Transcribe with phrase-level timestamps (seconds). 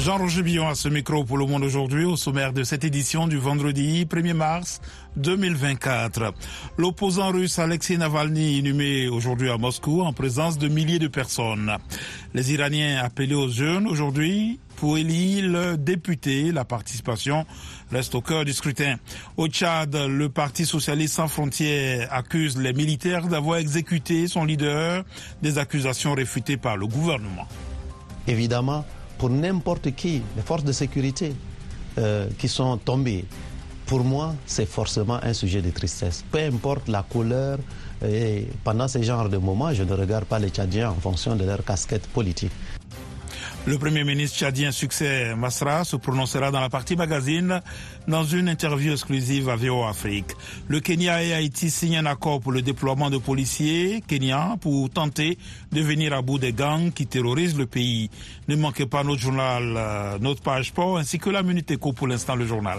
[0.00, 3.36] Jean-Roger Billon à ce micro pour le monde aujourd'hui au sommaire de cette édition du
[3.36, 4.80] vendredi 1er mars
[5.16, 6.32] 2024.
[6.78, 11.76] L'opposant russe Alexei Navalny inhumé aujourd'hui à Moscou en présence de milliers de personnes.
[12.32, 16.50] Les Iraniens appelés aux jeunes aujourd'hui pour élire le député.
[16.50, 17.44] La participation
[17.92, 18.96] reste au cœur du scrutin.
[19.36, 25.04] Au Tchad, le Parti socialiste sans frontières accuse les militaires d'avoir exécuté son leader,
[25.42, 27.46] des accusations réfutées par le gouvernement.
[28.26, 28.86] Évidemment,
[29.20, 31.34] pour n'importe qui, les forces de sécurité
[31.98, 33.26] euh, qui sont tombées,
[33.84, 36.24] pour moi, c'est forcément un sujet de tristesse.
[36.32, 37.58] Peu importe la couleur,
[38.02, 41.44] et pendant ce genre de moments, je ne regarde pas les Tchadiens en fonction de
[41.44, 42.52] leur casquette politique.
[43.66, 47.60] Le Premier ministre tchadien Succès Masra se prononcera dans la partie magazine
[48.08, 50.34] dans une interview exclusive à VO Afrique.
[50.66, 55.36] Le Kenya et Haïti signent un accord pour le déploiement de policiers kenyans pour tenter
[55.72, 58.08] de venir à bout des gangs qui terrorisent le pays.
[58.48, 62.08] Ne manquez pas notre journal, euh, notre page sport ainsi que la Minute Éco pour
[62.08, 62.78] l'instant le journal.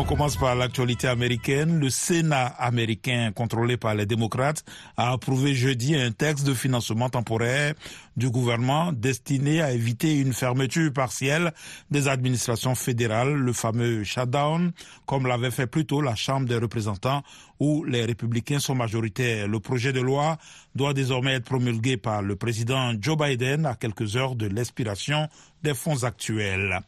[0.00, 1.78] On commence par l'actualité américaine.
[1.78, 4.64] Le Sénat américain, contrôlé par les démocrates,
[4.96, 7.74] a approuvé jeudi un texte de financement temporaire
[8.16, 11.52] du gouvernement destiné à éviter une fermeture partielle
[11.90, 14.72] des administrations fédérales, le fameux shutdown,
[15.04, 17.22] comme l'avait fait plus tôt la Chambre des représentants
[17.60, 19.46] où les républicains sont majoritaires.
[19.46, 20.38] Le projet de loi
[20.74, 25.28] doit désormais être promulgué par le président Joe Biden à quelques heures de l'expiration
[25.62, 26.80] des fonds actuels.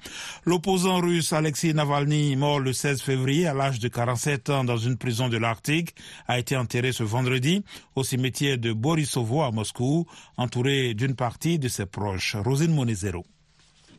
[0.47, 4.97] L'opposant russe Alexei Navalny, mort le 16 février à l'âge de 47 ans dans une
[4.97, 5.95] prison de l'Arctique,
[6.27, 7.63] a été enterré ce vendredi
[7.95, 10.07] au cimetière de Borisovo à Moscou,
[10.39, 12.35] entouré d'une partie de ses proches.
[12.37, 13.25] Rosine Monezero.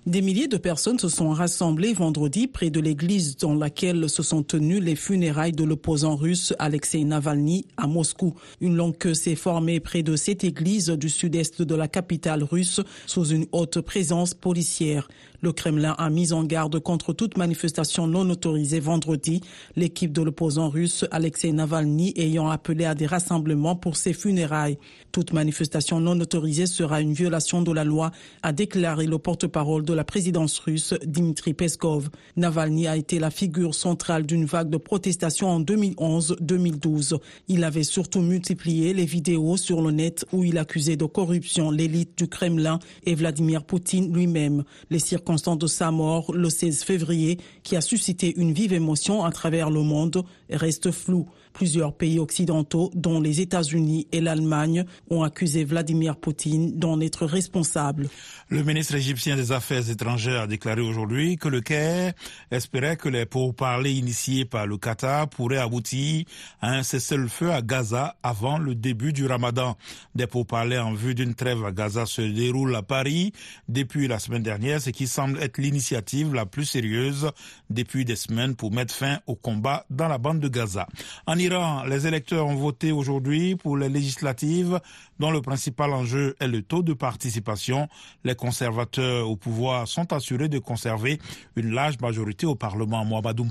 [0.06, 4.44] Des milliers de personnes se sont rassemblées vendredi près de l'église dans laquelle se sont
[4.44, 8.34] tenues les funérailles de l'opposant russe Alexei Navalny à Moscou.
[8.60, 12.82] Une longue queue s'est formée près de cette église du sud-est de la capitale russe
[13.06, 15.08] sous une haute présence policière.
[15.44, 19.42] Le Kremlin a mis en garde contre toute manifestation non autorisée vendredi,
[19.76, 24.78] l'équipe de l'opposant russe Alexei Navalny ayant appelé à des rassemblements pour ses funérailles.
[25.12, 28.12] Toute manifestation non autorisée sera une violation de la loi,
[28.42, 32.10] a déclaré le porte-parole de la présidence russe Dmitri Peskov.
[32.38, 37.20] Navalny a été la figure centrale d'une vague de protestations en 2011-2012.
[37.50, 42.18] Il avait surtout multiplié les vidéos sur le net où il accusait de corruption l'élite
[42.18, 44.64] du Kremlin et Vladimir Poutine lui-même.
[45.34, 49.82] De sa mort le 16 février, qui a suscité une vive émotion à travers le
[49.82, 51.28] monde, reste floue.
[51.54, 58.10] Plusieurs pays occidentaux, dont les États-Unis et l'Allemagne, ont accusé Vladimir Poutine d'en être responsable.
[58.50, 62.14] Le ministre égyptien des Affaires étrangères a déclaré aujourd'hui que le Caire
[62.52, 66.26] espérait que les pourparlers initiés par le Qatar pourraient aboutir
[66.62, 69.78] à un cessez-le-feu à Gaza avant le début du Ramadan.
[70.16, 73.32] Des pourparlers en vue d'une trêve à Gaza se déroulent à Paris
[73.70, 77.32] depuis la semaine dernière, ce qui semble être l'initiative la plus sérieuse
[77.70, 80.88] depuis des semaines pour mettre fin au combat dans la bande de Gaza.
[81.88, 84.80] Les électeurs ont voté aujourd'hui pour les législatives
[85.20, 87.90] dont le principal enjeu est le taux de participation.
[88.24, 91.20] Les conservateurs au pouvoir sont assurés de conserver
[91.56, 93.04] une large majorité au Parlement.
[93.04, 93.42] Mohamed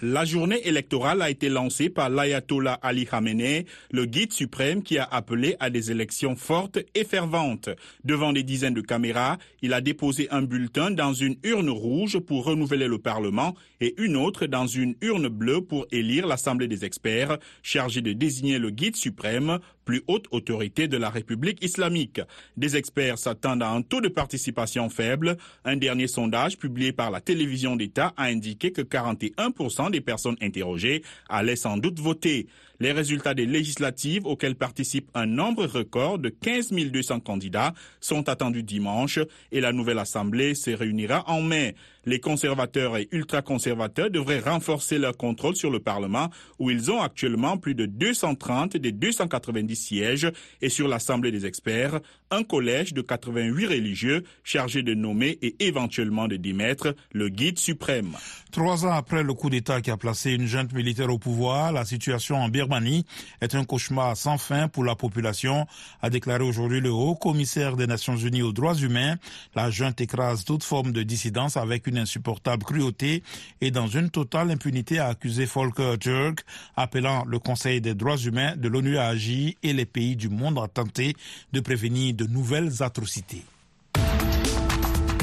[0.00, 5.04] la journée électorale a été lancée par l'ayatollah Ali Khamenei, le guide suprême qui a
[5.04, 7.68] appelé à des élections fortes et ferventes.
[8.04, 12.44] Devant des dizaines de caméras, il a déposé un bulletin dans une urne rouge pour
[12.44, 17.38] renouveler le Parlement et une autre dans une urne bleue pour élire l'Assemblée des experts,
[17.62, 19.58] chargée de désigner le guide suprême,
[19.88, 22.20] plus haute autorité de la République islamique.
[22.58, 25.38] Des experts s'attendent à un taux de participation faible.
[25.64, 31.02] Un dernier sondage publié par la télévision d'État a indiqué que 41% des personnes interrogées
[31.30, 32.48] allaient sans doute voter.
[32.80, 38.62] Les résultats des législatives auxquelles participe un nombre record de 15 200 candidats sont attendus
[38.62, 39.18] dimanche
[39.50, 41.74] et la nouvelle Assemblée se réunira en mai.
[42.04, 46.30] Les conservateurs et ultra-conservateurs devraient renforcer leur contrôle sur le Parlement
[46.60, 50.30] où ils ont actuellement plus de 230 des 290 sièges
[50.62, 56.28] et sur l'Assemblée des experts, un collège de 88 religieux chargé de nommer et éventuellement
[56.28, 58.16] de démettre le guide suprême.
[58.50, 61.84] Trois ans après le coup d'État qui a placé une junte militaire au pouvoir, la
[61.84, 63.04] situation en Birmanie
[63.40, 65.66] est un cauchemar sans fin pour la population,
[66.02, 69.16] a déclaré aujourd'hui le haut commissaire des Nations Unies aux droits humains.
[69.54, 73.22] La junte écrase toute forme de dissidence avec une insupportable cruauté
[73.60, 76.44] et dans une totale impunité a accusé Volker Turk,
[76.76, 80.58] appelant le Conseil des droits humains de l'ONU à agir et les pays du monde
[80.58, 81.14] à tenter
[81.52, 83.44] de prévenir de nouvelles atrocités.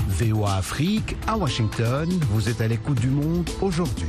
[0.08, 4.08] VOA Afrique, à Washington, vous êtes à l'écoute du monde aujourd'hui.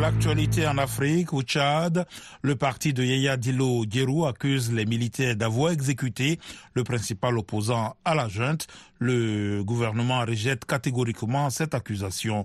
[0.00, 2.04] L'actualité en Afrique, au Tchad,
[2.42, 6.40] le parti de Yaya Dilo Djerou accuse les militaires d'avoir exécuté
[6.74, 8.66] le principal opposant à la junte.
[8.98, 12.44] Le gouvernement rejette catégoriquement cette accusation.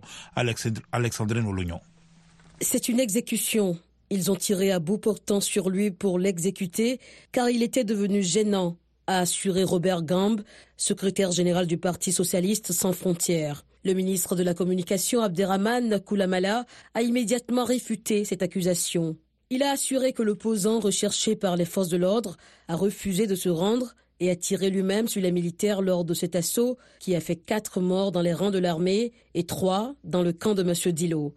[0.92, 1.82] Alexandrine Olognon.
[2.62, 3.80] C'est une exécution.
[4.10, 7.00] Ils ont tiré à bout portant sur lui pour l'exécuter
[7.32, 8.78] car il était devenu gênant,
[9.08, 10.42] a assuré Robert Gambe,
[10.78, 13.66] secrétaire général du Parti socialiste sans frontières.
[13.84, 19.16] Le ministre de la Communication, Abderrahman Koulamala, a immédiatement réfuté cette accusation.
[19.50, 23.50] Il a assuré que l'opposant recherché par les forces de l'ordre a refusé de se
[23.50, 27.36] rendre et a tiré lui-même sur les militaires lors de cet assaut qui a fait
[27.36, 30.94] quatre morts dans les rangs de l'armée et trois dans le camp de M.
[30.94, 31.34] Dilo.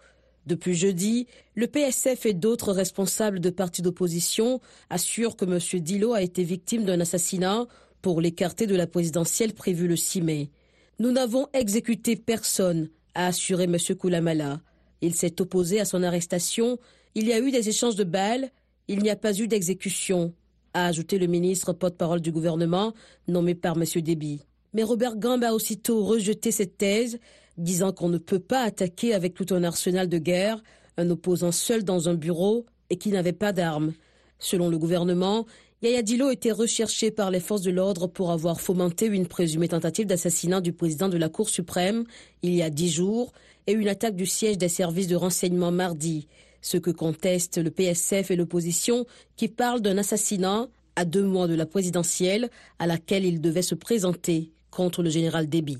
[0.46, 4.60] Depuis jeudi, le PSF et d'autres responsables de partis d'opposition
[4.90, 5.80] assurent que M.
[5.80, 7.66] Dilo a été victime d'un assassinat
[8.00, 10.50] pour l'écarter de la présidentielle prévue le 6 mai.
[10.98, 13.76] Nous n'avons exécuté personne, a assuré M.
[13.96, 14.60] Koulamala.
[15.00, 16.78] Il s'est opposé à son arrestation.
[17.14, 18.50] Il y a eu des échanges de balles.
[18.88, 20.34] Il n'y a pas eu d'exécution,
[20.74, 22.94] a ajouté le ministre porte-parole du gouvernement,
[23.28, 23.84] nommé par M.
[24.02, 24.40] Déby.
[24.74, 27.18] Mais Robert Gambe a aussitôt rejeté cette thèse,
[27.56, 30.62] disant qu'on ne peut pas attaquer avec tout un arsenal de guerre
[30.96, 33.93] un opposant seul dans un bureau et qui n'avait pas d'armes.
[34.38, 35.46] Selon le gouvernement,
[35.82, 40.06] Yaya Dilo était recherché par les forces de l'ordre pour avoir fomenté une présumée tentative
[40.06, 42.04] d'assassinat du président de la Cour suprême
[42.43, 43.32] il y a dix jours
[43.66, 46.28] et une attaque du siège des services de renseignement mardi,
[46.60, 49.06] ce que contestent le PSF et l'opposition
[49.37, 53.75] qui parlent d'un assassinat à deux mois de la présidentielle à laquelle il devait se
[53.75, 55.78] présenter contre le général Déby.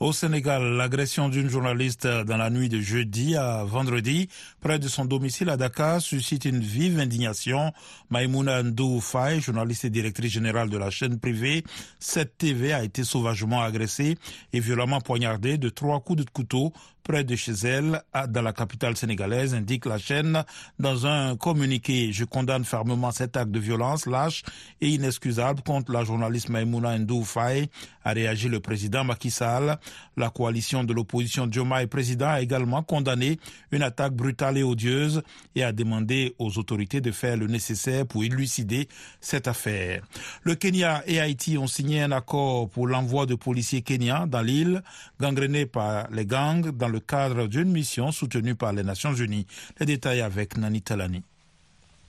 [0.00, 4.28] Au Sénégal, l'agression d'une journaliste dans la nuit de jeudi à vendredi
[4.60, 7.72] près de son domicile à Dakar suscite une vive indignation.
[8.08, 11.64] Maïmouna Ndou Faye, journaliste et directrice générale de la chaîne privée
[12.00, 14.16] 7TV, a été sauvagement agressée
[14.52, 16.72] et violemment poignardée de trois coups de couteau
[17.08, 20.44] près de chez elle, dans la capitale sénégalaise, indique la chaîne
[20.78, 22.12] dans un communiqué.
[22.12, 24.42] Je condamne fermement cet acte de violence lâche
[24.82, 27.70] et inexcusable contre la journaliste Maïmouna Ndou Faye,
[28.04, 29.78] a réagi le président Macky Sall.
[30.16, 33.38] La coalition de l'opposition Diomaye président a également condamné
[33.70, 35.22] une attaque brutale et odieuse
[35.54, 38.88] et a demandé aux autorités de faire le nécessaire pour élucider
[39.20, 40.02] cette affaire.
[40.42, 44.82] Le Kenya et Haïti ont signé un accord pour l'envoi de policiers kenyans dans l'île,
[45.20, 49.46] gangrénée par les gangs dans le cadre d'une mission soutenue par les Nations Unies.
[49.80, 51.22] Les détails avec Nani Talani.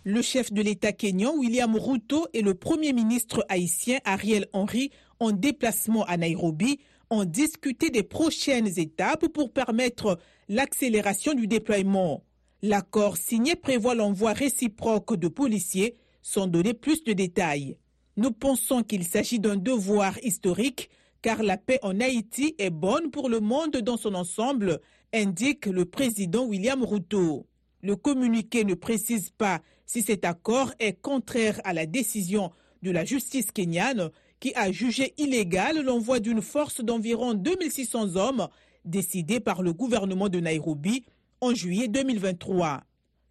[0.06, 5.32] Le chef de l'État kényan, William Ruto, et le Premier ministre haïtien, Ariel Henry, en
[5.32, 6.80] déplacement à Nairobi,
[7.10, 12.24] ont discuté des prochaines étapes pour permettre l'accélération du déploiement.
[12.62, 17.78] L'accord signé prévoit l'envoi réciproque de policiers sans donner plus de détails.
[18.18, 20.90] Nous pensons qu'il s'agit d'un devoir historique
[21.22, 24.80] car la paix en Haïti est bonne pour le monde dans son ensemble,
[25.14, 27.46] indique le président William Ruto.
[27.82, 32.52] Le communiqué ne précise pas si cet accord est contraire à la décision
[32.84, 38.48] de la justice kenyane qui a jugé illégal l'envoi d'une force d'environ 2600 hommes
[38.86, 41.04] décidée par le gouvernement de Nairobi
[41.42, 42.84] en juillet 2023.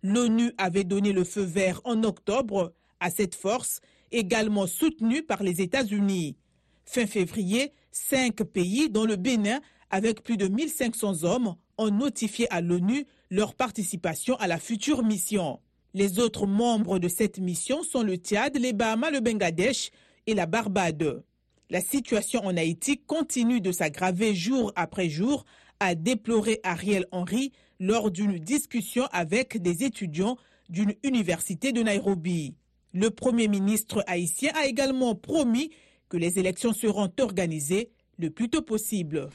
[0.03, 3.81] L'ONU avait donné le feu vert en octobre à cette force,
[4.13, 6.37] également soutenue par les États-Unis.
[6.85, 9.61] Fin février, cinq pays, dont le Bénin,
[9.91, 15.61] avec plus de 1500 hommes, ont notifié à l'ONU leur participation à la future mission.
[15.95, 19.91] Les autres membres de cette mission sont le Tchad, les Bahamas, le Bangladesh
[20.29, 21.25] et la Barbade.
[21.71, 25.47] La situation en Haïti continue de s'aggraver jour après jour,
[25.81, 30.37] a déploré Ariel Henry lors d'une discussion avec des étudiants
[30.69, 32.55] d'une université de Nairobi.
[32.93, 35.71] Le Premier ministre haïtien a également promis
[36.11, 39.29] que les élections seront organisées le plus tôt possible.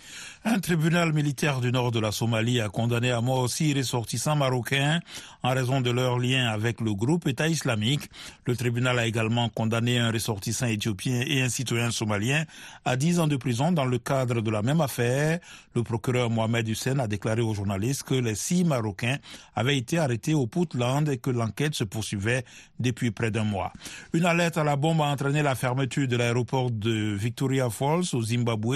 [0.44, 5.00] Un tribunal militaire du nord de la Somalie a condamné à mort six ressortissants marocains
[5.42, 8.10] en raison de leur lien avec le groupe État islamique.
[8.46, 12.44] Le tribunal a également condamné un ressortissant éthiopien et un citoyen somalien
[12.84, 15.40] à 10 ans de prison dans le cadre de la même affaire.
[15.76, 19.18] Le procureur Mohamed Hussein a déclaré aux journalistes que les six Marocains
[19.56, 22.44] avaient été arrêtés au Puntland et que l'enquête se poursuivait
[22.80, 23.72] depuis près d'un mois.
[24.12, 28.22] Une alerte à la bombe a entraîné la fermeture de l'aéroport de Victoria Falls au
[28.22, 28.73] Zimbabwe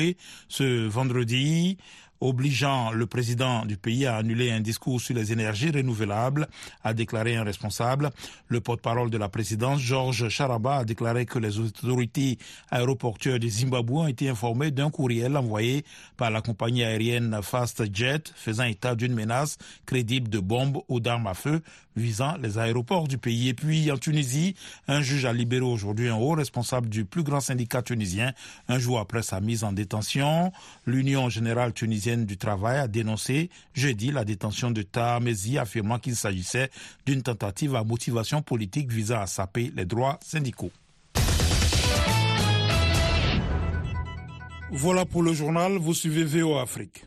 [0.47, 1.77] ce vendredi
[2.21, 6.47] obligeant le président du pays à annuler un discours sur les énergies renouvelables,
[6.83, 8.11] a déclaré un responsable.
[8.47, 12.37] Le porte-parole de la présidence, Georges Charaba, a déclaré que les autorités
[12.71, 15.85] aéroportuaires du Zimbabwe ont été informées d'un courriel envoyé
[16.17, 21.33] par la compagnie aérienne FastJet faisant état d'une menace crédible de bombes ou d'armes à
[21.33, 21.61] feu
[21.95, 23.49] visant les aéroports du pays.
[23.49, 24.55] Et puis en Tunisie,
[24.87, 28.33] un juge a libéré aujourd'hui un haut responsable du plus grand syndicat tunisien
[28.67, 30.51] un jour après sa mise en détention.
[30.85, 36.69] L'Union générale tunisienne du travail a dénoncé jeudi la détention de Tamezi, affirmant qu'il s'agissait
[37.05, 40.71] d'une tentative à motivation politique visant à saper les droits syndicaux.
[44.71, 47.05] Voilà pour le journal, vous suivez VO Afrique.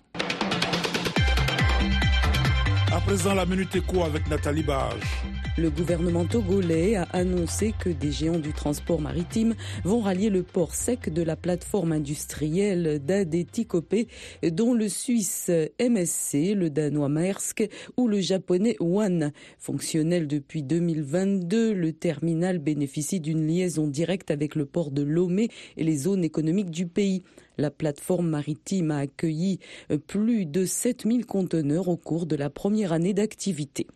[5.56, 9.54] Le gouvernement togolais a annoncé que des géants du transport maritime
[9.84, 14.06] vont rallier le port sec de la plateforme industrielle d'Adetikopé,
[14.52, 19.32] dont le Suisse MSC, le danois Maersk ou le japonais One.
[19.58, 25.84] Fonctionnel depuis 2022, le terminal bénéficie d'une liaison directe avec le port de Lomé et
[25.84, 27.22] les zones économiques du pays.
[27.60, 29.58] La plateforme maritime a accueilli
[30.06, 33.86] plus de 7000 conteneurs au cours de la première année d'activité.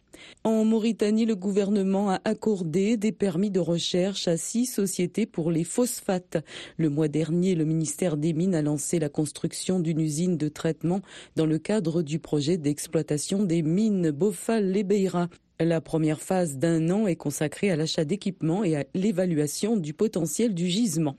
[0.45, 5.65] En Mauritanie, le gouvernement a accordé des permis de recherche à six sociétés pour les
[5.65, 6.45] phosphates.
[6.77, 11.01] Le mois dernier, le ministère des Mines a lancé la construction d'une usine de traitement
[11.35, 15.31] dans le cadre du projet d'exploitation des mines Bofal-Lebeira.
[15.59, 20.53] La première phase d'un an est consacrée à l'achat d'équipements et à l'évaluation du potentiel
[20.53, 21.17] du gisement.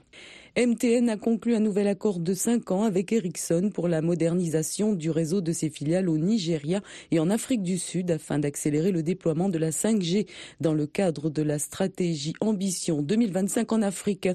[0.57, 5.11] MTN a conclu un nouvel accord de 5 ans avec Ericsson pour la modernisation du
[5.11, 6.79] réseau de ses filiales au Nigeria
[7.11, 10.27] et en Afrique du Sud afin d'accélérer le déploiement de la 5G
[10.61, 14.29] dans le cadre de la stratégie Ambition 2025 en Afrique.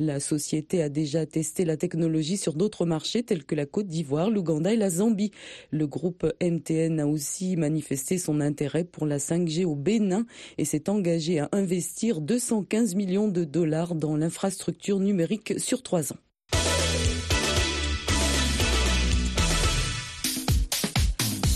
[0.00, 4.28] La société a déjà testé la technologie sur d'autres marchés tels que la Côte d'Ivoire,
[4.28, 5.30] l'Ouganda et la Zambie.
[5.70, 10.26] Le groupe MTN a aussi manifesté son intérêt pour la 5G au Bénin
[10.58, 16.18] et s'est engagé à investir 215 millions de dollars dans l'infrastructure numérique sur trois ans.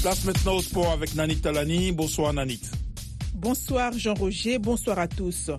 [0.02, 1.90] Place maintenant au sport avec Nanit Talani.
[1.90, 2.61] Bonsoir Nanit.
[3.34, 5.50] Bonsoir Jean-Roger, bonsoir à tous.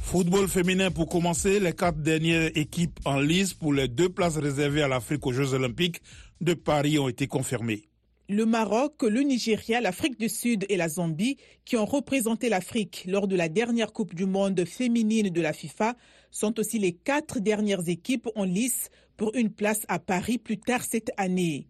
[0.00, 4.82] Football féminin pour commencer, les quatre dernières équipes en lice pour les deux places réservées
[4.82, 6.00] à l'Afrique aux Jeux olympiques
[6.40, 7.88] de Paris ont été confirmées.
[8.28, 13.26] Le Maroc, le Nigeria, l'Afrique du Sud et la Zambie, qui ont représenté l'Afrique lors
[13.26, 15.96] de la dernière Coupe du Monde féminine de la FIFA,
[16.30, 20.82] sont aussi les quatre dernières équipes en lice pour une place à Paris plus tard
[20.82, 21.66] cette année.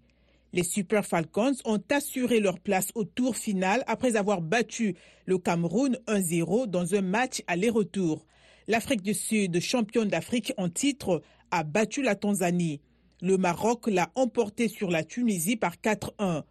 [0.53, 5.97] Les Super Falcons ont assuré leur place au tour final après avoir battu le Cameroun
[6.09, 8.27] 1-0 dans un match aller-retour.
[8.67, 12.81] L'Afrique du Sud, championne d'Afrique en titre, a battu la Tanzanie.
[13.23, 16.43] Le Maroc l'a emporté sur la Tunisie par 4-1.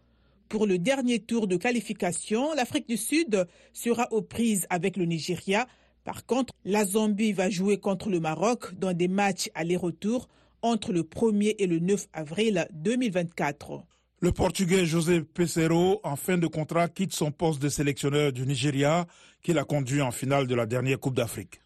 [0.48, 5.66] Pour le dernier tour de qualification, l'Afrique du Sud sera aux prises avec le Nigeria.
[6.04, 10.28] Par contre, la Zambie va jouer contre le Maroc dans des matchs aller-retour
[10.62, 13.82] entre le 1er et le 9 avril 2024.
[14.22, 19.06] Le Portugais José Pesero, en fin de contrat, quitte son poste de sélectionneur du Nigeria,
[19.42, 21.62] qu'il a conduit en finale de la dernière Coupe d'Afrique.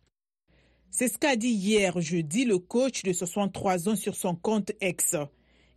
[0.90, 5.16] C'est ce qu'a dit hier jeudi le coach de 63 ans sur son compte ex.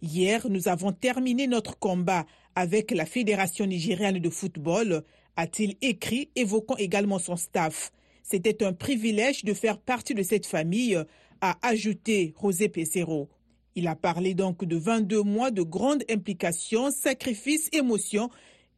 [0.03, 5.03] Hier, nous avons terminé notre combat avec la Fédération nigériane de football,
[5.35, 7.91] a-t-il écrit, évoquant également son staff.
[8.29, 11.01] C'était un privilège de faire partie de cette famille,
[11.39, 13.29] a ajouté José Pesero.
[13.75, 18.29] Il a parlé donc de 22 mois de grandes implications, sacrifices, émotions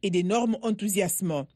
[0.04, 1.46] et d'énormes enthousiasmes.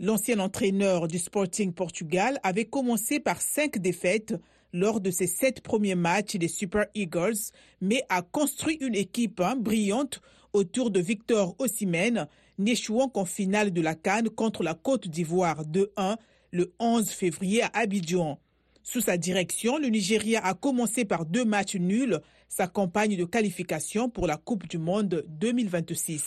[0.00, 4.34] L'ancien entraîneur du Sporting Portugal avait commencé par cinq défaites
[4.72, 9.54] lors de ses sept premiers matchs des Super Eagles, mais a construit une équipe hein,
[9.54, 10.20] brillante
[10.52, 12.26] autour de Victor Osimhen,
[12.58, 16.16] n'échouant qu'en finale de la Cannes contre la Côte d'Ivoire 2-1
[16.54, 18.38] le 11 février à Abidjan.
[18.84, 24.08] Sous sa direction, le Nigeria a commencé par deux matchs nuls, sa campagne de qualification
[24.08, 26.22] pour la Coupe du Monde 2026.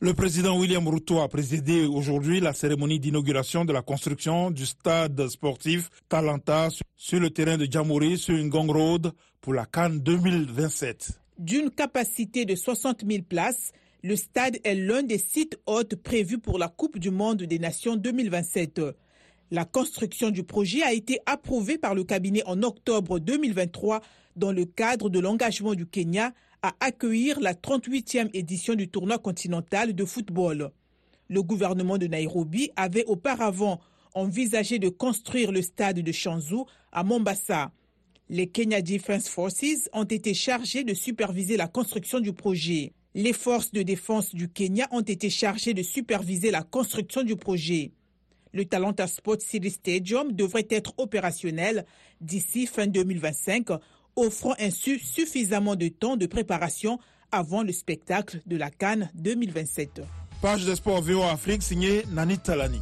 [0.00, 5.28] Le président William Ruto a présidé aujourd'hui la cérémonie d'inauguration de la construction du stade
[5.28, 11.20] sportif Talanta sur le terrain de Jamori sur une Gong Road pour la Cannes 2027.
[11.38, 13.70] D'une capacité de 60 000 places,
[14.02, 17.94] le stade est l'un des sites hôtes prévus pour la Coupe du Monde des Nations
[17.94, 18.80] 2027.
[19.50, 24.02] La construction du projet a été approuvée par le cabinet en octobre 2023
[24.36, 29.94] dans le cadre de l'engagement du Kenya à accueillir la 38e édition du tournoi continental
[29.94, 30.70] de football.
[31.28, 33.80] Le gouvernement de Nairobi avait auparavant
[34.14, 37.72] envisagé de construire le stade de Shanzu à Mombasa.
[38.28, 42.92] Les Kenya Defense Forces ont été chargés de superviser la construction du projet.
[43.14, 47.92] Les forces de défense du Kenya ont été chargées de superviser la construction du projet.
[48.52, 51.84] Le Talenta Sport City Stadium devrait être opérationnel
[52.20, 53.68] d'ici fin 2025
[54.16, 56.98] offrant ainsi suffisamment de temps de préparation
[57.30, 60.02] avant le spectacle de la Cannes 2027.
[60.40, 62.80] Page de sport VO Afrique signée Nani Talani.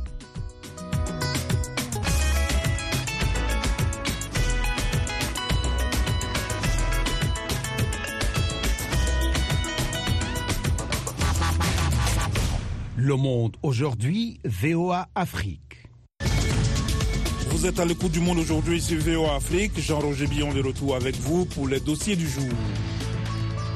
[12.98, 15.60] Le Monde aujourd'hui, VOA Afrique.
[17.50, 19.78] Vous êtes à l'écoute du Monde aujourd'hui sur VOA Afrique.
[19.78, 22.48] Jean-Roger Billon de retour avec vous pour les dossiers du jour.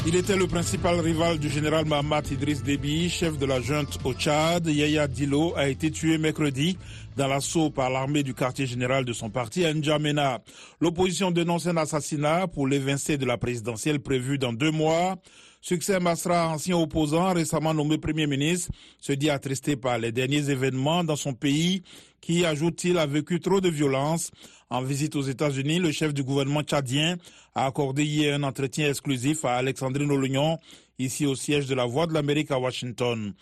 [0.06, 4.14] Il était le principal rival du général Mahamat Idriss Déby, chef de la junte au
[4.14, 4.66] Tchad.
[4.66, 6.78] Yaya Dilo a été tué mercredi
[7.18, 10.38] dans l'assaut par l'armée du quartier général de son parti à N'Djamena.
[10.80, 15.16] L'opposition dénonce un assassinat pour l'évincé de la présidentielle prévue dans deux mois.
[15.62, 21.04] Succès Masra, ancien opposant, récemment nommé Premier ministre, se dit attristé par les derniers événements
[21.04, 21.82] dans son pays
[22.20, 24.30] qui, ajoute-t-il, a vécu trop de violence.
[24.70, 27.16] En visite aux États-Unis, le chef du gouvernement tchadien
[27.54, 30.58] a accordé hier un entretien exclusif à Alexandrine Olognon,
[30.98, 33.34] ici au siège de la Voix de l'Amérique à Washington.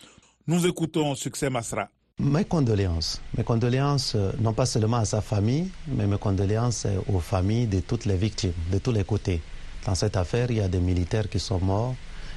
[0.47, 1.89] Nous écoutons Succès Masra.
[2.19, 3.21] Mes condoléances.
[3.37, 7.67] Mes condoléances, euh, non pas seulement à sa famille, mais mes condoléances euh, aux familles
[7.67, 9.39] de toutes les victimes, de tous les côtés.
[9.85, 11.95] Dans cette affaire, il y a des militaires qui sont morts,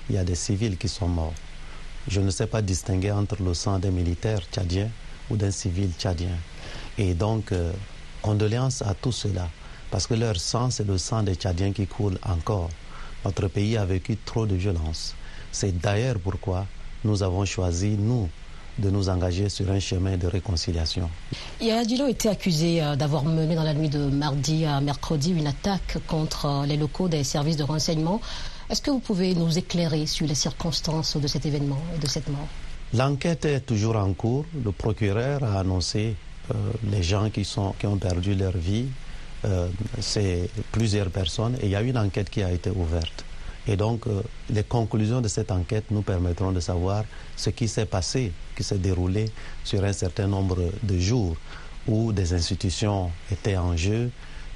[0.09, 1.35] il y a des civils qui sont morts.
[2.09, 4.91] Je ne sais pas distinguer entre le sang des militaires tchadiens
[5.31, 6.37] ou d'un civil tchadien.
[6.99, 7.73] Et donc, euh,
[8.23, 9.49] condoléances à tous ceux-là,
[9.91, 12.71] parce que leur sang, c'est le sang des Tchadiens qui coule encore.
[13.25, 15.15] Notre pays a vécu trop de violence.
[15.51, 16.67] C'est d'ailleurs pourquoi
[17.05, 18.29] nous avons choisi, nous,
[18.79, 21.11] de nous engager sur un chemin de réconciliation.
[21.61, 25.47] Yaya Dilo était accusé euh, d'avoir mené dans la nuit de mardi à mercredi une
[25.47, 28.21] attaque contre euh, les locaux des services de renseignement.
[28.73, 32.27] Est-ce que vous pouvez nous éclairer sur les circonstances de cet événement et de cette
[32.31, 32.49] mort?
[32.95, 34.47] L'enquête est toujours en cours.
[34.65, 36.17] Le procureur a annoncé
[36.51, 36.55] euh,
[36.91, 38.87] les gens qui, ont perdu leur vie.
[40.01, 43.27] C'est plusieurs personnes et il y a une enquête qui a été ouverte.
[43.69, 47.05] Et donc, euh, les conclusions de cette enquête nous permettront de savoir
[47.37, 49.27] ce qui s'est passé, qui s'est déroulé
[49.65, 51.37] sur un certain nombre de jours
[51.87, 54.11] où des institutions étaient en jeu,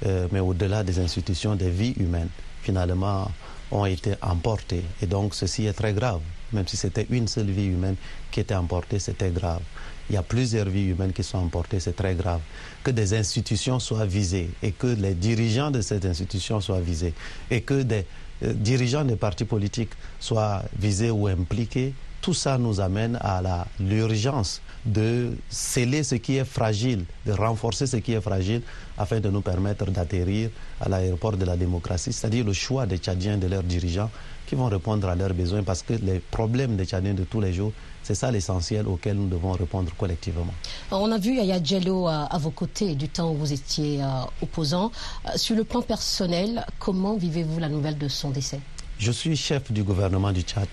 [0.07, 2.29] euh, mais au-delà des institutions, des vies humaines,
[2.67, 3.31] finalement,
[3.71, 4.83] ont été emportées.
[5.01, 6.19] Et donc, ceci est très grave.
[6.51, 7.95] Même si c'était une seule vie humaine
[8.31, 9.61] qui était emportée, c'était grave.
[10.09, 12.41] Il y a plusieurs vies humaines qui sont emportées, c'est très grave.
[12.83, 17.13] Que des institutions soient visées et que les dirigeants de ces institutions soient visés
[17.51, 18.05] et que des
[18.43, 21.93] euh, dirigeants des partis politiques soient visés ou impliqués,
[22.27, 27.95] tout ça nous amène à l'urgence de sceller ce qui est fragile, de renforcer ce
[27.95, 28.63] qui est fragile
[28.97, 30.49] afin de nous permettre d'atterrir
[30.81, 34.11] à l'aéroport de la démocratie, c'est-à-dire le choix des Tchadiens, de leurs dirigeants
[34.45, 37.53] qui vont répondre à leurs besoins parce que les problèmes des Tchadiens de tous les
[37.53, 37.71] jours
[38.03, 40.53] c'est ça l'essentiel auquel nous devons répondre collectivement.
[40.91, 44.07] On a vu Yaya Diallo à, vos côtés du temps où vous étiez euh,
[44.41, 44.91] opposant.
[45.27, 48.59] Euh, sur le plan personnel, comment vivez-vous la nouvelle de son décès?
[48.99, 50.67] Je suis chef du gouvernement du Tchad.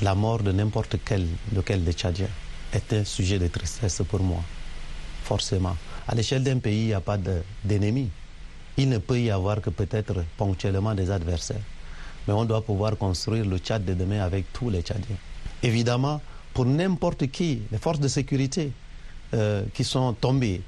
[0.00, 2.28] La mort de n'importe quel, lequel des Tchadiens
[2.72, 4.42] est un sujet de tristesse pour moi,
[5.22, 5.76] forcément.
[6.08, 7.18] À l'échelle d'un pays, il n'y a pas
[7.64, 8.08] d'ennemis.
[8.76, 11.60] Il ne peut y avoir que peut-être ponctuellement des adversaires.
[12.26, 15.16] Mais on doit pouvoir construire le Tchad de demain avec tous les Tchadiens.
[15.62, 16.20] Évidemment,
[16.54, 18.72] pour n'importe qui, les forces de sécurité
[19.34, 20.62] euh, qui sont tombées,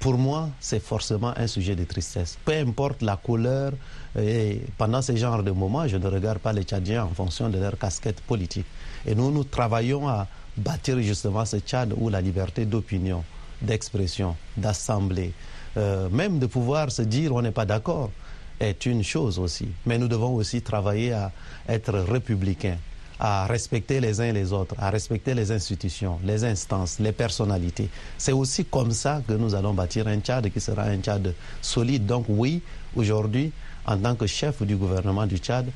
[0.00, 2.38] pour moi, c'est forcément un sujet de tristesse.
[2.44, 3.72] Peu importe la couleur,
[4.18, 7.58] et pendant ce genre de moments, je ne regarde pas les Tchadiens en fonction de
[7.58, 8.66] leur casquette politique.
[9.06, 13.22] Et nous, nous travaillons à bâtir justement ce Tchad où la liberté d'opinion,
[13.60, 15.32] d'expression, d'assemblée,
[15.76, 18.10] euh, même de pouvoir se dire on n'est pas d'accord,
[18.58, 19.68] est une chose aussi.
[19.84, 21.30] Mais nous devons aussi travailler à
[21.68, 22.78] être républicains
[23.20, 27.90] à respecter les uns les autres, à respecter les institutions, les instances, les personnalités.
[28.16, 32.06] C'est aussi comme ça que nous allons bâtir un Tchad qui sera un Tchad solide.
[32.06, 32.62] Donc oui,
[32.96, 33.52] aujourd'hui,
[33.86, 35.66] en tant que chef du gouvernement du Tchad,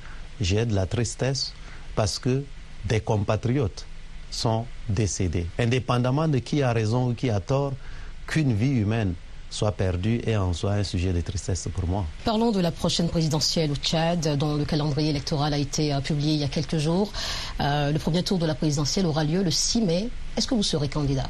[0.41, 1.53] j'ai de la tristesse
[1.95, 2.43] parce que
[2.87, 3.85] des compatriotes
[4.31, 5.47] sont décédés.
[5.59, 7.75] Indépendamment de qui a raison ou qui a tort,
[8.27, 9.13] qu'une vie humaine
[9.55, 12.05] soit perdu et en soit un sujet de tristesse pour moi.
[12.25, 16.33] Parlons de la prochaine présidentielle au Tchad, dont le calendrier électoral a été euh, publié
[16.35, 17.13] il y a quelques jours.
[17.61, 20.09] Euh, le premier tour de la présidentielle aura lieu le 6 mai.
[20.37, 21.29] Est-ce que vous serez candidat?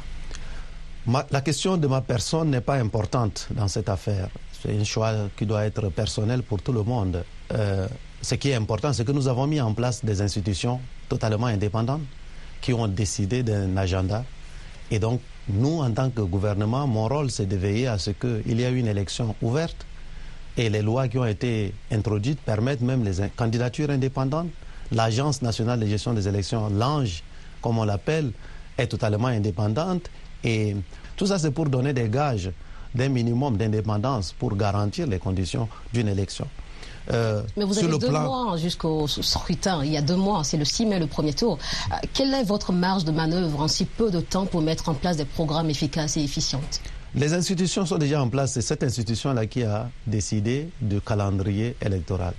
[1.29, 4.29] La question de ma personne n'est pas importante dans cette affaire.
[4.59, 7.23] C'est un choix qui doit être personnel pour tout le monde.
[7.53, 7.87] Euh,
[8.23, 12.01] ce qui est important, c'est que nous avons mis en place des institutions totalement indépendantes
[12.59, 14.25] qui ont décidé d'un agenda.
[14.89, 18.59] Et donc, nous, en tant que gouvernement, mon rôle, c'est de veiller à ce qu'il
[18.59, 19.85] y ait une élection ouverte
[20.57, 24.49] et les lois qui ont été introduites permettent même les candidatures indépendantes.
[24.91, 27.23] L'Agence nationale de gestion des élections, l'ANGE,
[27.61, 28.31] comme on l'appelle,
[28.77, 30.09] est totalement indépendante
[30.43, 30.75] et
[31.15, 32.51] tout ça, c'est pour donner des gages
[32.93, 36.47] d'un minimum d'indépendance pour garantir les conditions d'une élection.
[37.11, 39.83] Euh, Mais vous avez deux mois jusqu'au scrutin.
[39.83, 41.57] Il y a deux mois, c'est le 6 mai le premier tour.
[41.91, 44.93] Euh, quelle est votre marge de manœuvre en si peu de temps pour mettre en
[44.93, 46.61] place des programmes efficaces et efficients
[47.13, 48.53] Les institutions sont déjà en place.
[48.53, 52.33] C'est cette institution-là qui a décidé du calendrier électoral.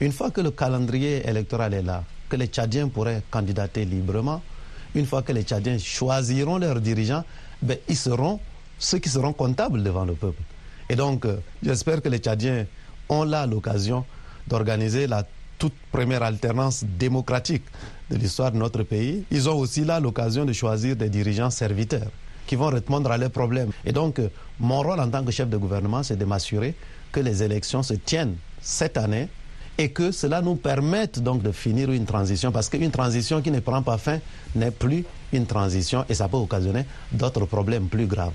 [0.00, 4.40] Une fois que le calendrier électoral est là, que les Tchadiens pourraient candidater librement,
[4.94, 7.24] une fois que les Tchadiens choisiront leurs dirigeants,
[7.62, 8.40] ben, ils seront
[8.78, 10.42] ceux qui seront comptables devant le peuple.
[10.88, 12.66] Et donc, euh, j'espère que les Tchadiens
[13.10, 14.04] ont là l'occasion
[14.48, 15.24] d'organiser la
[15.58, 17.64] toute première alternance démocratique
[18.10, 19.24] de l'histoire de notre pays.
[19.30, 22.10] Ils ont aussi là l'occasion de choisir des dirigeants serviteurs
[22.46, 23.70] qui vont répondre à leurs problèmes.
[23.84, 26.74] Et donc, euh, mon rôle en tant que chef de gouvernement, c'est de m'assurer
[27.12, 29.28] que les élections se tiennent cette année
[29.78, 33.60] et que cela nous permette donc de finir une transition, parce qu'une transition qui ne
[33.60, 34.18] prend pas fin
[34.54, 38.34] n'est plus une transition et ça peut occasionner d'autres problèmes plus graves.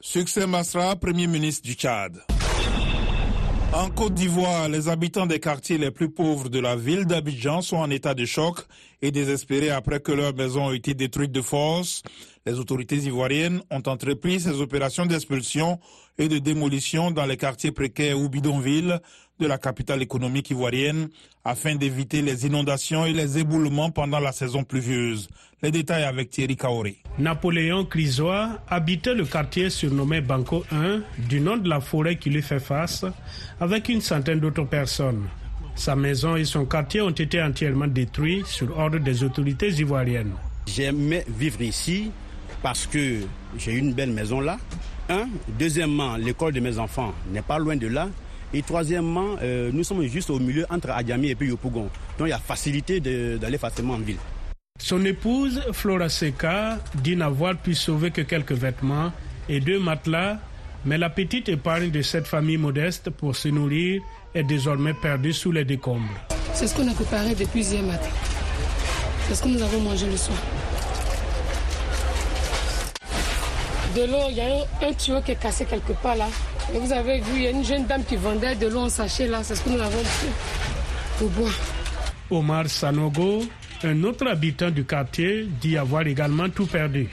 [0.00, 2.12] Succès Masra, Premier ministre du Tchad.
[3.76, 7.76] En Côte d'Ivoire, les habitants des quartiers les plus pauvres de la ville d'Abidjan sont
[7.76, 8.60] en état de choc
[9.02, 12.02] et désespérés après que leurs maisons ont été détruites de force.
[12.46, 15.78] Les autorités ivoiriennes ont entrepris ces opérations d'expulsion
[16.18, 18.98] et de démolition dans les quartiers précaires ou bidonvilles
[19.38, 21.08] de la capitale économique ivoirienne
[21.44, 25.28] afin d'éviter les inondations et les éboulements pendant la saison pluvieuse.
[25.62, 26.96] Les détails avec Thierry Kaoré.
[27.18, 32.42] Napoléon Crisois habitait le quartier surnommé Banco 1 du nom de la forêt qui lui
[32.42, 33.04] fait face
[33.60, 35.26] avec une centaine d'autres personnes.
[35.74, 40.32] Sa maison et son quartier ont été entièrement détruits sur ordre des autorités ivoiriennes.
[40.66, 42.10] J'aimais vivre ici
[42.62, 43.20] parce que
[43.58, 44.58] j'ai une belle maison là.
[45.08, 45.28] Un.
[45.58, 48.08] Deuxièmement, l'école de mes enfants n'est pas loin de là.
[48.52, 51.88] Et troisièmement, euh, nous sommes juste au milieu entre Adjami et puis Yopougon.
[52.18, 54.18] Donc il y a facilité d'aller facilement en ville.
[54.78, 59.10] Son épouse, Flora Seca, dit n'avoir pu sauver que quelques vêtements
[59.48, 60.38] et deux matelas,
[60.84, 64.02] mais la petite épargne de cette famille modeste pour se nourrir
[64.34, 66.20] est désormais perdue sous les décombres.
[66.52, 68.08] C'est ce qu'on a préparé depuis hier matin.
[69.28, 70.38] C'est ce que nous avons mangé le soir.
[73.96, 74.44] De l'eau, il y a
[74.86, 76.26] un, tuyau qui est cassé quelque part là.
[76.74, 78.88] Et vous avez vu, il y a une jeune dame qui vendait de l'eau en
[78.90, 79.42] sachet là.
[79.42, 80.28] C'est ce que nous avons pris
[81.18, 81.54] pour boire.
[82.30, 83.44] Omar Sanogo,
[83.84, 87.08] un autre habitant du quartier, dit avoir également tout perdu.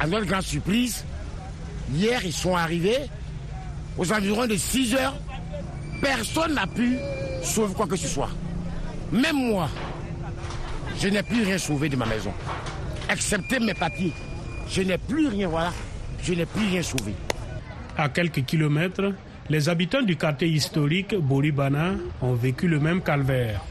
[0.00, 1.04] À notre grande surprise,
[1.94, 2.98] hier ils sont arrivés
[3.96, 5.14] aux environs de 6 heures.
[6.02, 6.98] Personne n'a pu
[7.44, 8.30] sauver quoi que ce soit.
[9.12, 9.68] Même moi,
[11.00, 12.32] je n'ai plus rien sauvé de ma maison,
[13.08, 14.12] excepté mes papiers.
[14.68, 15.72] Je n'ai plus rien, voilà.
[16.22, 17.14] Je n'ai plus rien sauvé.
[17.96, 19.12] À quelques kilomètres,
[19.50, 23.62] les habitants du quartier historique Boribana ont vécu le même calvaire.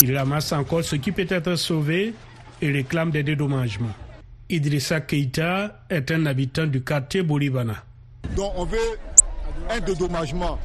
[0.00, 2.14] Ils ramassent encore ce qui peut être sauvé
[2.62, 3.94] et réclament des dédommagements.
[4.48, 7.84] Idrissa Keita est un habitant du quartier Boribana.
[8.34, 8.78] Donc on veut
[9.70, 10.58] un dédommagement.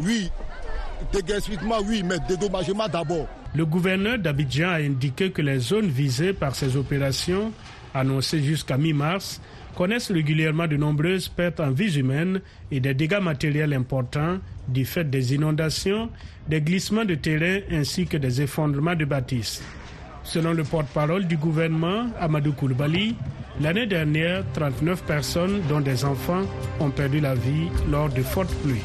[0.00, 0.30] Oui,
[1.12, 3.28] déguerpissement, oui, mais dédommagement d'abord.
[3.54, 7.52] Le gouverneur d'Abidjan a indiqué que les zones visées par ces opérations,
[7.94, 9.40] annoncées jusqu'à mi-mars,
[9.76, 15.04] connaissent régulièrement de nombreuses pertes en vies humaines et des dégâts matériels importants du fait
[15.08, 16.08] des inondations,
[16.48, 19.62] des glissements de terrain ainsi que des effondrements de bâtisses.
[20.24, 23.16] Selon le porte-parole du gouvernement, Amadou Koulibaly,
[23.60, 26.42] l'année dernière, 39 personnes, dont des enfants,
[26.78, 28.80] ont perdu la vie lors de fortes pluies.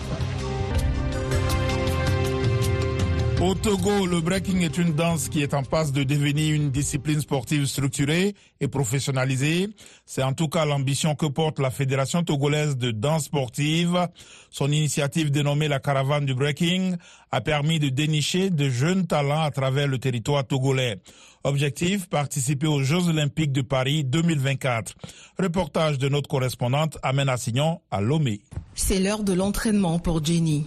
[3.39, 7.21] Au Togo, le breaking est une danse qui est en passe de devenir une discipline
[7.21, 9.69] sportive structurée et professionnalisée.
[10.08, 14.08] C'est en tout cas l'ambition que porte la Fédération togolaise de danse sportive.
[14.50, 16.95] Son initiative dénommée la caravane du breaking
[17.32, 21.00] a permis de dénicher de jeunes talents à travers le territoire togolais.
[21.43, 24.95] Objectif, participer aux Jeux olympiques de Paris 2024.
[25.38, 28.41] Reportage de notre correspondante Amène Assignon à Lomé.
[28.73, 30.65] C'est l'heure de l'entraînement pour Jenny.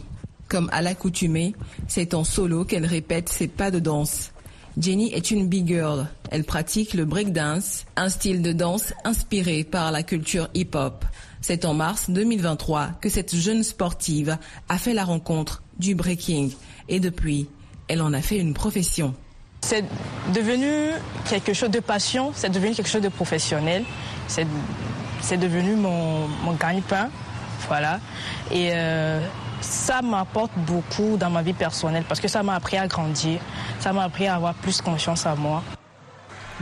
[0.51, 1.55] Comme à l'accoutumée,
[1.87, 4.33] c'est en solo qu'elle répète ses pas de danse.
[4.77, 6.09] Jenny est une big girl.
[6.33, 11.05] Elle pratique le breakdance, un style de danse inspiré par la culture hip-hop.
[11.41, 16.51] C'est en mars 2023 que cette jeune sportive a fait la rencontre du breaking
[16.89, 17.47] et depuis,
[17.87, 19.15] elle en a fait une profession.
[19.61, 19.85] C'est
[20.35, 20.91] devenu
[21.29, 23.85] quelque chose de passion, c'est devenu quelque chose de professionnel,
[24.27, 27.09] c'est devenu mon, mon gagne-pain,
[27.69, 28.01] voilà.
[28.51, 29.21] Et euh,
[29.61, 33.41] ça m'apporte beaucoup dans ma vie personnelle parce que ça m'a appris à grandir,
[33.79, 35.63] ça m'a appris à avoir plus confiance en moi.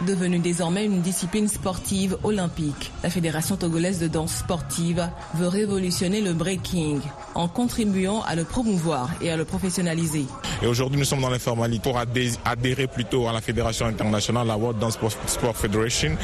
[0.07, 6.35] Devenue désormais une discipline sportive olympique, la Fédération togolaise de danse sportive veut révolutionner le
[6.35, 7.01] breaking
[7.35, 10.27] en contribuant à le promouvoir et à le professionnaliser.
[10.63, 14.79] Et aujourd'hui, nous sommes dans l'informalité pour adhérer plutôt à la Fédération internationale, la World
[14.79, 16.17] Dance Sport Federation,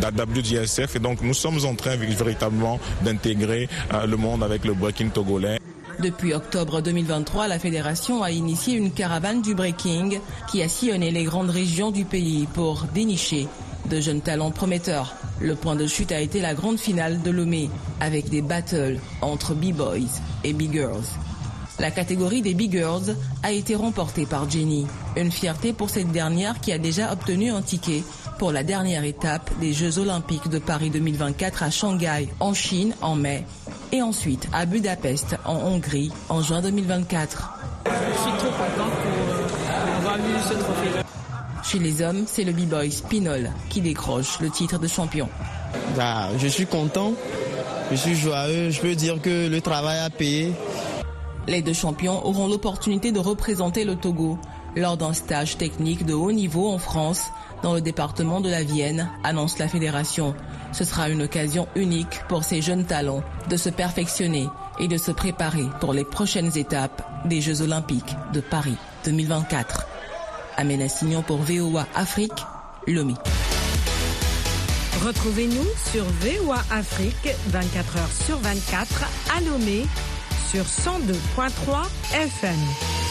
[0.00, 0.96] la WDSF.
[0.96, 5.61] Et donc, nous sommes en train véritablement d'intégrer euh, le monde avec le breaking togolais.
[6.02, 10.18] Depuis octobre 2023, la fédération a initié une caravane du breaking
[10.50, 13.46] qui a sillonné les grandes régions du pays pour dénicher
[13.88, 15.14] de jeunes talents prometteurs.
[15.40, 19.54] Le point de chute a été la grande finale de Lomé avec des battles entre
[19.54, 21.04] B-boys et B-girls.
[21.78, 24.86] La catégorie des Big Girls a été remportée par Jenny.
[25.16, 28.02] Une fierté pour cette dernière qui a déjà obtenu un ticket
[28.38, 33.14] pour la dernière étape des Jeux olympiques de Paris 2024 à Shanghai, en Chine, en
[33.14, 33.46] mai,
[33.92, 37.58] et ensuite à Budapest, en Hongrie, en juin 2024.
[37.84, 40.88] Je suis trop content pour avoir eu ce trophée.
[41.62, 45.28] Chez les hommes, c'est le b-boy Spinol qui décroche le titre de champion.
[45.96, 47.12] Bah, je suis content,
[47.90, 50.52] je suis joyeux, je peux dire que le travail a payé.
[51.46, 54.38] Les deux champions auront l'opportunité de représenter le Togo
[54.76, 57.30] lors d'un stage technique de haut niveau en France,
[57.62, 60.34] dans le département de la Vienne, annonce la fédération.
[60.72, 64.48] Ce sera une occasion unique pour ces jeunes talents de se perfectionner
[64.80, 69.86] et de se préparer pour les prochaines étapes des Jeux olympiques de Paris 2024.
[70.56, 72.32] Amena Signon pour VOA Afrique,
[72.86, 73.14] Lomi.
[75.04, 79.04] Retrouvez-nous sur VOA Afrique 24 heures sur 24
[79.36, 79.84] à Lomé
[80.48, 83.01] sur 102.3 FM.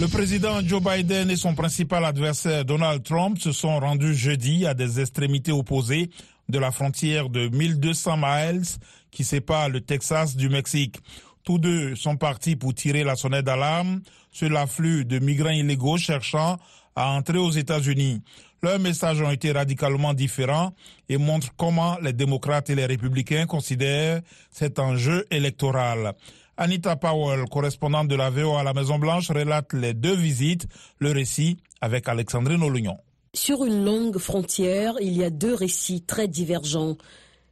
[0.00, 4.72] Le président Joe Biden et son principal adversaire Donald Trump se sont rendus jeudi à
[4.72, 6.08] des extrémités opposées
[6.48, 8.62] de la frontière de 1200 miles
[9.10, 10.96] qui sépare le Texas du Mexique.
[11.44, 16.56] Tous deux sont partis pour tirer la sonnette d'alarme sur l'afflux de migrants illégaux cherchant
[16.96, 18.22] à entrer aux États-Unis.
[18.62, 20.72] Leurs messages ont été radicalement différents
[21.10, 26.14] et montrent comment les démocrates et les républicains considèrent cet enjeu électoral.
[26.62, 30.66] Anita Powell, correspondante de la VO à la Maison-Blanche, relate les deux visites,
[30.98, 32.98] le récit avec Alexandrine Olignon.
[33.32, 36.98] Sur une longue frontière, il y a deux récits très divergents.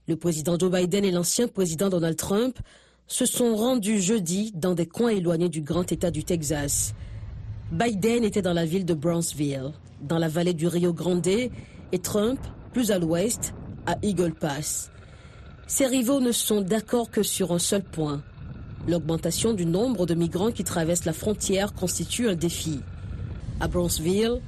[0.09, 2.59] Le président Joe Biden et l'ancien président Donald Trump
[3.07, 6.93] se sont rendus jeudi dans des coins éloignés du grand État du Texas.
[7.73, 12.41] Biden était dans la ville de Brownsville, dans la vallée du Rio Grande, et Trump,
[12.75, 13.55] plus à l'ouest,
[13.87, 14.91] à Eagle Pass.
[15.67, 18.23] Ces rivaux ne sont d'accord que sur un seul point.
[18.87, 22.81] L'augmentation du nombre de migrants qui traversent la frontière constitue un défi.
[23.61, 24.41] À Brownsville,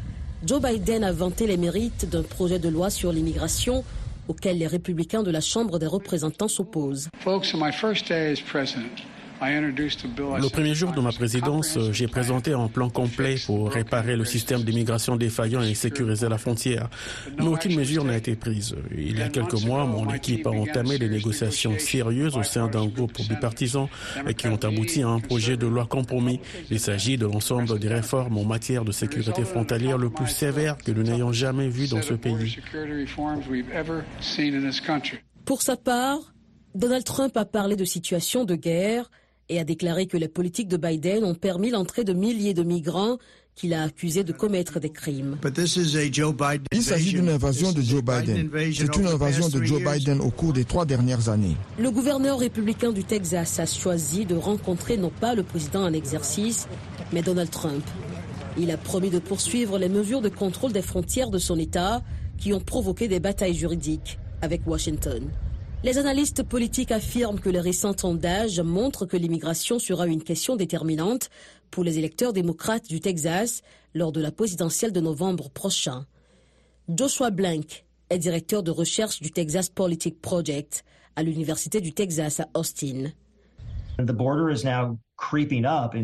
[0.47, 3.85] Joe Biden a vanté les mérites d'un projet de loi sur l'immigration
[4.29, 7.09] auquel les républicains de la Chambre des représentants s'opposent.
[9.43, 14.63] Le premier jour de ma présidence, j'ai présenté un plan complet pour réparer le système
[14.63, 16.91] d'immigration défaillant et sécuriser la frontière.
[17.39, 18.77] Mais aucune mesure n'a été prise.
[18.95, 22.87] Il y a quelques mois, mon équipe a entamé des négociations sérieuses au sein d'un
[22.87, 23.89] groupe bipartisan
[24.37, 26.41] qui ont abouti à un projet de loi compromis.
[26.71, 30.93] Il s'agit de l'ensemble des réformes en matière de sécurité frontalière le plus sévère que
[30.93, 32.59] nous n'ayons jamais vu dans ce pays.
[35.47, 36.19] Pour sa part,
[36.75, 39.11] Donald Trump a parlé de situation de guerre
[39.51, 43.19] et a déclaré que les politiques de Biden ont permis l'entrée de milliers de migrants
[43.57, 45.37] qu'il a accusés de commettre des crimes.
[46.73, 48.49] Il s'agit d'une invasion de Joe Biden.
[48.73, 51.57] C'est une invasion de Joe Biden au cours des trois dernières années.
[51.79, 56.69] Le gouverneur républicain du Texas a choisi de rencontrer non pas le président en exercice,
[57.13, 57.85] mais Donald Trump.
[58.57, 62.03] Il a promis de poursuivre les mesures de contrôle des frontières de son État
[62.39, 65.29] qui ont provoqué des batailles juridiques avec Washington.
[65.83, 71.31] Les analystes politiques affirment que les récents sondages montrent que l'immigration sera une question déterminante
[71.71, 73.63] pour les électeurs démocrates du Texas
[73.95, 76.05] lors de la présidentielle de novembre prochain.
[76.87, 80.85] Joshua Blank est directeur de recherche du Texas Politic Project
[81.17, 83.13] à l'Université du Texas à Austin.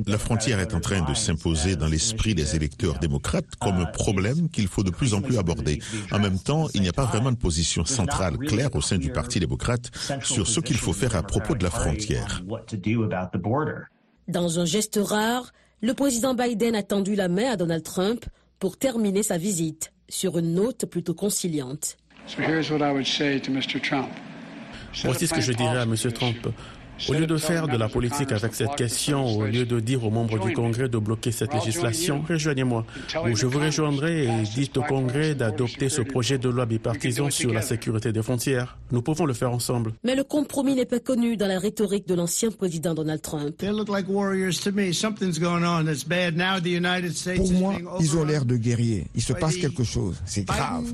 [0.06, 4.48] La frontière est en train de s'imposer dans l'esprit des électeurs démocrates comme un problème
[4.48, 5.80] qu'il faut de plus en plus aborder.
[6.12, 9.10] En même temps, il n'y a pas vraiment de position centrale claire au sein du
[9.10, 9.90] Parti démocrate
[10.22, 12.42] sur ce qu'il faut faire à propos de la frontière.
[14.28, 18.24] Dans un geste rare, le président Biden a tendu la main à Donald Trump
[18.58, 21.96] pour terminer sa visite sur une note plutôt conciliante.
[25.04, 25.94] Voici ce que je dirais à M.
[26.12, 26.48] Trump.
[27.08, 30.10] Au lieu de faire de la politique avec cette question, au lieu de dire aux
[30.10, 32.86] membres du Congrès de bloquer cette législation, rejoignez-moi.
[33.24, 37.52] Ou je vous rejoindrai et dites au Congrès d'adopter ce projet de loi bipartisan sur
[37.52, 38.78] la sécurité des frontières.
[38.92, 39.92] Nous pouvons le faire ensemble.
[40.04, 43.54] Mais le compromis n'est pas connu dans la rhétorique de l'ancien président Donald Trump.
[47.36, 49.06] Pour moi, ils ont l'air de guerriers.
[49.14, 50.16] Il se passe quelque chose.
[50.24, 50.86] C'est grave.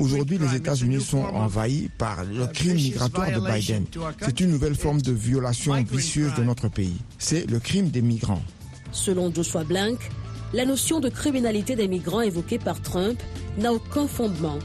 [0.00, 3.84] Aujourd'hui, les États-Unis sont envahis par le crime migratoire de Biden.
[4.20, 6.96] C'est une nouvelle forme de violence vicieuse de notre pays.
[7.18, 8.42] C'est le crime des migrants.
[8.92, 9.98] Selon Joshua Blank,
[10.52, 13.20] la notion de criminalité des migrants évoquée par Trump
[13.58, 14.58] n'a aucun fondement,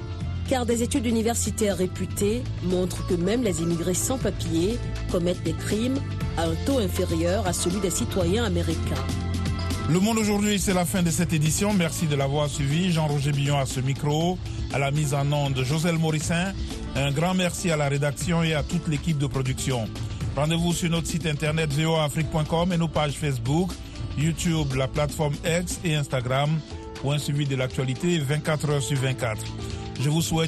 [0.48, 4.78] car des études universitaires réputées montrent que même les immigrés sans papier
[5.12, 5.98] commettent des crimes
[6.38, 9.06] à un taux inférieur à celui des citoyens américains.
[9.90, 11.74] Le Monde aujourd'hui, c'est la fin de cette édition.
[11.74, 12.92] Merci de l'avoir suivi.
[12.92, 14.38] Jean-Roger Billon à ce micro,
[14.72, 16.54] à la mise en onde de Joselle Morissin.
[16.96, 19.90] Un grand merci à la rédaction et à toute l'équipe de production.
[20.36, 23.72] Rendez-vous sur notre site internet voafrique.com et nos pages Facebook,
[24.18, 26.50] YouTube, la plateforme X et Instagram.
[27.04, 29.42] ou un suivi de l'actualité 24 heures sur 24.
[30.00, 30.40] Je vous souhaite